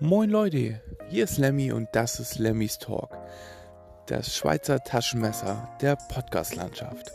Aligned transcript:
Moin 0.00 0.28
Leute, 0.28 0.78
hier 1.08 1.24
ist 1.24 1.38
Lemmy 1.38 1.72
und 1.72 1.88
das 1.92 2.20
ist 2.20 2.38
Lemmys 2.38 2.78
Talk, 2.78 3.16
das 4.04 4.36
Schweizer 4.36 4.84
Taschenmesser 4.84 5.70
der 5.80 5.96
Podcast-Landschaft. 6.10 7.12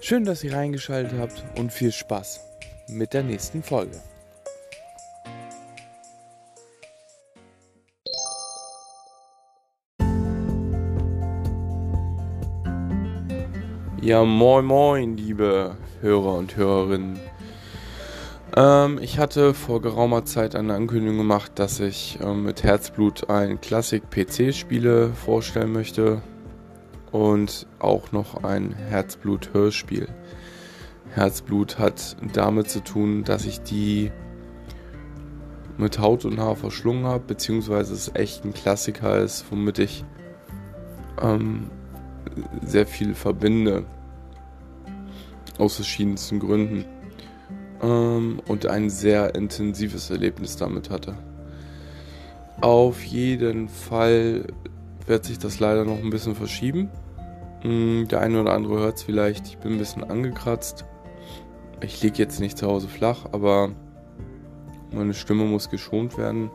Schön, 0.00 0.24
dass 0.24 0.44
ihr 0.44 0.54
reingeschaltet 0.54 1.18
habt 1.18 1.42
und 1.58 1.72
viel 1.72 1.90
Spaß 1.90 2.38
mit 2.90 3.12
der 3.12 3.24
nächsten 3.24 3.64
Folge. 3.64 4.00
Ja, 14.00 14.22
moin 14.24 14.64
moin, 14.64 15.16
liebe 15.16 15.76
Hörer 16.02 16.34
und 16.34 16.54
Hörerinnen. 16.54 17.18
Ähm, 18.56 18.98
ich 19.02 19.18
hatte 19.18 19.54
vor 19.54 19.82
geraumer 19.82 20.24
Zeit 20.24 20.54
eine 20.54 20.74
Ankündigung 20.74 21.18
gemacht, 21.18 21.52
dass 21.56 21.80
ich 21.80 22.18
ähm, 22.22 22.44
mit 22.44 22.62
Herzblut 22.62 23.28
ein 23.28 23.60
Klassik-PC-Spiele 23.60 25.10
vorstellen 25.10 25.72
möchte 25.72 26.22
und 27.12 27.66
auch 27.78 28.12
noch 28.12 28.42
ein 28.44 28.74
Herzblut-Hörspiel. 28.74 30.08
Herzblut 31.14 31.78
hat 31.78 32.16
damit 32.32 32.70
zu 32.70 32.80
tun, 32.80 33.24
dass 33.24 33.44
ich 33.44 33.60
die 33.60 34.10
mit 35.76 35.98
Haut 35.98 36.24
und 36.24 36.40
Haar 36.40 36.56
verschlungen 36.56 37.04
habe, 37.04 37.24
beziehungsweise 37.26 37.94
es 37.94 38.14
echt 38.14 38.44
ein 38.44 38.52
Klassiker 38.52 39.18
ist, 39.18 39.44
womit 39.50 39.78
ich 39.78 40.04
ähm, 41.22 41.70
sehr 42.62 42.86
viel 42.86 43.14
verbinde. 43.14 43.84
Aus 45.58 45.76
verschiedensten 45.76 46.38
Gründen 46.38 46.84
ähm, 47.82 48.40
und 48.46 48.66
ein 48.66 48.90
sehr 48.90 49.34
intensives 49.34 50.10
Erlebnis 50.10 50.56
damit 50.56 50.90
hatte. 50.90 51.14
Auf 52.60 53.04
jeden 53.04 53.68
Fall 53.68 54.44
wird 55.06 55.24
sich 55.24 55.38
das 55.38 55.60
leider 55.60 55.84
noch 55.84 55.98
ein 55.98 56.10
bisschen 56.10 56.34
verschieben. 56.34 56.90
Mm, 57.62 58.04
der 58.04 58.20
eine 58.20 58.40
oder 58.40 58.52
andere 58.52 58.78
hört 58.78 58.96
es 58.96 59.02
vielleicht, 59.02 59.46
ich 59.46 59.58
bin 59.58 59.72
ein 59.72 59.78
bisschen 59.78 60.04
angekratzt. 60.04 60.84
Ich 61.80 62.02
liege 62.02 62.18
jetzt 62.18 62.40
nicht 62.40 62.58
zu 62.58 62.66
Hause 62.66 62.88
flach, 62.88 63.26
aber 63.32 63.70
meine 64.92 65.14
Stimme 65.14 65.44
muss 65.44 65.70
geschont 65.70 66.18
werden. 66.18 66.50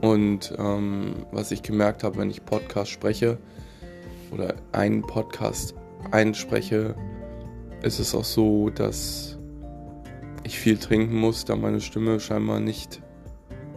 Und 0.00 0.54
ähm, 0.58 1.26
was 1.32 1.50
ich 1.50 1.62
gemerkt 1.62 2.04
habe, 2.04 2.18
wenn 2.18 2.30
ich 2.30 2.44
Podcast 2.44 2.90
spreche 2.90 3.38
oder 4.30 4.54
einen 4.72 5.02
Podcast 5.02 5.74
einspreche, 6.10 6.94
ist 7.84 7.98
es 7.98 8.14
auch 8.14 8.24
so, 8.24 8.70
dass 8.70 9.38
ich 10.42 10.58
viel 10.58 10.78
trinken 10.78 11.16
muss, 11.16 11.44
da 11.44 11.54
meine 11.54 11.80
Stimme 11.80 12.18
scheinbar 12.18 12.60
nicht 12.60 13.02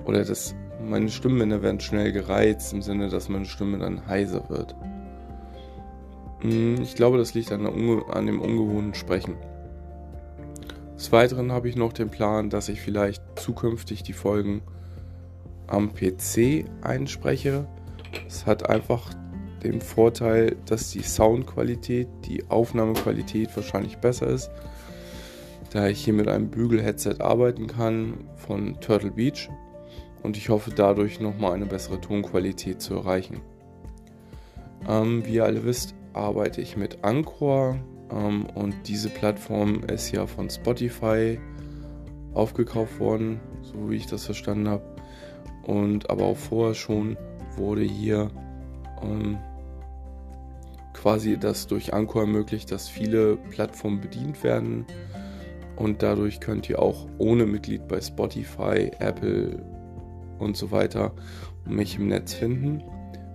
oder 0.06 0.24
dass 0.24 0.56
meine 0.82 1.10
Stimmbänder 1.10 1.62
werden 1.62 1.82
schnell 1.82 2.14
gereizt 2.14 2.74
im 2.74 2.82
Sinne, 2.82 3.10
dass 3.10 3.28
meine 3.28 3.46
Stimme 3.46 3.78
dann 3.78 4.08
heiser 4.08 4.50
wird. 4.50 4.76
Hm, 6.40 6.82
ich 6.82 6.96
glaube, 6.96 7.18
das 7.18 7.34
liegt 7.34 7.52
an, 7.52 7.66
an 7.66 8.26
dem 8.26 8.42
ungewohnten 8.42 8.94
Sprechen. 8.94 9.36
Des 10.96 11.12
Weiteren 11.12 11.52
habe 11.52 11.68
ich 11.68 11.76
noch 11.76 11.94
den 11.94 12.10
Plan, 12.10 12.50
dass 12.50 12.70
ich 12.70 12.82
vielleicht 12.82 13.22
zukünftig 13.36 14.04
die 14.04 14.14
Folgen 14.14 14.62
am 15.68 15.94
PC 15.94 16.66
einspreche. 16.82 17.68
Es 18.28 18.46
hat 18.46 18.70
einfach 18.70 19.10
den 19.64 19.82
Vorteil, 19.82 20.56
dass 20.66 20.92
die 20.92 21.02
Soundqualität, 21.02 22.08
die 22.26 22.50
Aufnahmequalität 22.50 23.56
wahrscheinlich 23.56 23.98
besser 23.98 24.28
ist, 24.28 24.50
da 25.72 25.88
ich 25.88 26.04
hier 26.04 26.14
mit 26.14 26.28
einem 26.28 26.50
Bügel-Headset 26.50 27.16
arbeiten 27.20 27.68
kann 27.68 28.26
von 28.36 28.80
Turtle 28.80 29.12
Beach 29.12 29.50
und 30.24 30.38
ich 30.38 30.50
hoffe 30.50 30.72
dadurch 30.76 31.20
nochmal 31.20 31.54
eine 31.54 31.66
bessere 31.66 32.00
Tonqualität 32.00 32.82
zu 32.82 32.96
erreichen. 32.96 33.42
Ähm, 34.88 35.26
wie 35.26 35.36
ihr 35.36 35.46
alle 35.46 35.64
wisst, 35.66 35.96
arbeite 36.14 36.62
ich 36.62 36.78
mit 36.78 37.04
Anchor 37.04 37.78
ähm, 38.12 38.46
und 38.56 38.76
diese 38.88 39.10
Plattform 39.10 39.84
ist 39.84 40.12
ja 40.12 40.26
von 40.26 40.50
Spotify 40.50 41.40
aufgekauft 42.34 43.00
worden, 43.00 43.40
so 43.62 43.90
wie 43.90 43.96
ich 43.96 44.08
das 44.08 44.26
verstanden 44.26 44.70
habe. 44.70 44.84
Und 45.64 46.10
aber 46.10 46.26
auch 46.26 46.38
vorher 46.38 46.76
schon 46.76 47.18
wurde 47.58 47.82
hier 47.82 48.30
ähm, 49.02 49.38
quasi 50.94 51.38
das 51.38 51.68
durch 51.68 51.94
Anchor 51.94 52.22
ermöglicht, 52.22 52.72
dass 52.72 52.90
viele 52.90 53.38
Plattformen 53.38 54.02
bedient 54.02 54.44
werden. 54.44 54.86
Und 55.76 56.02
dadurch 56.02 56.40
könnt 56.40 56.70
ihr 56.70 56.82
auch 56.82 57.08
ohne 57.20 57.46
Mitglied 57.46 57.88
bei 57.88 58.02
Spotify, 58.02 58.92
Apple 59.00 59.64
und 60.40 60.58
so 60.58 60.72
weiter 60.72 61.14
mich 61.66 61.98
im 61.98 62.08
Netz 62.08 62.34
finden. 62.34 62.84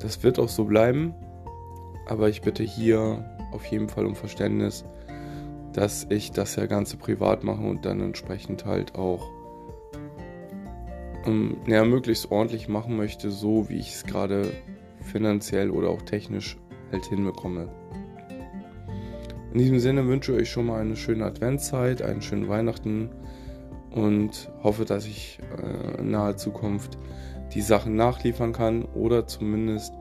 Das 0.00 0.22
wird 0.22 0.38
auch 0.38 0.48
so 0.48 0.64
bleiben. 0.64 1.14
Aber 2.06 2.28
ich 2.28 2.42
bitte 2.42 2.64
hier 2.64 3.24
auf 3.52 3.64
jeden 3.66 3.88
Fall 3.88 4.06
um 4.06 4.16
Verständnis, 4.16 4.84
dass 5.72 6.06
ich 6.10 6.32
das 6.32 6.56
ja 6.56 6.66
Ganze 6.66 6.96
privat 6.96 7.44
mache 7.44 7.62
und 7.62 7.84
dann 7.84 8.00
entsprechend 8.00 8.64
halt 8.64 8.96
auch 8.96 9.30
um, 11.24 11.58
ja, 11.66 11.84
möglichst 11.84 12.30
ordentlich 12.32 12.68
machen 12.68 12.96
möchte, 12.96 13.30
so 13.30 13.68
wie 13.68 13.78
ich 13.78 13.94
es 13.94 14.04
gerade 14.04 14.50
finanziell 15.02 15.70
oder 15.70 15.90
auch 15.90 16.02
technisch 16.02 16.56
halt 16.90 17.06
hinbekomme. 17.06 17.68
In 19.52 19.58
diesem 19.58 19.78
Sinne 19.80 20.06
wünsche 20.06 20.32
ich 20.32 20.42
euch 20.42 20.50
schon 20.50 20.66
mal 20.66 20.80
eine 20.80 20.96
schöne 20.96 21.26
Adventszeit, 21.26 22.00
einen 22.00 22.22
schönen 22.22 22.48
Weihnachten 22.48 23.10
und 23.90 24.50
hoffe, 24.62 24.84
dass 24.84 25.06
ich 25.06 25.40
äh, 25.62 26.00
in 26.00 26.10
naher 26.10 26.36
Zukunft 26.36 26.96
die 27.52 27.60
Sachen 27.60 27.94
nachliefern 27.94 28.52
kann 28.52 28.84
oder 28.94 29.26
zumindest 29.26 29.92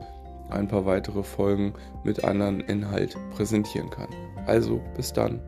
ein 0.48 0.68
paar 0.68 0.86
weitere 0.86 1.22
Folgen 1.22 1.74
mit 2.02 2.24
anderen 2.24 2.60
Inhalt 2.60 3.16
präsentieren 3.34 3.90
kann. 3.90 4.08
Also 4.46 4.80
bis 4.96 5.12
dann. 5.12 5.40